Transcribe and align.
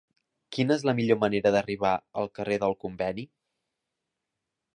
Quina 0.55 0.77
és 0.79 0.85
la 0.89 0.95
millor 0.99 1.19
manera 1.23 1.51
d'arribar 1.57 1.93
al 2.23 2.31
carrer 2.39 2.59
del 2.65 2.75
Conveni? 2.85 3.27